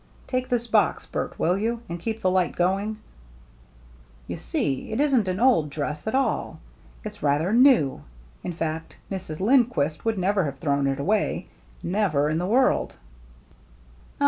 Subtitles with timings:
[0.25, 2.97] Take this box, Bert, will you, and keep the light going?
[4.25, 6.57] You see, it isn't an old dress at all.
[7.03, 8.01] It's rather new,
[8.43, 8.97] in fact.
[9.11, 9.39] Mrs.
[9.39, 11.49] Lindquist would never have thrown it away—
[11.99, 12.95] never in the world.